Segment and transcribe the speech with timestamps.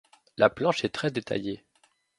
[0.37, 1.63] La planche est très détaillée.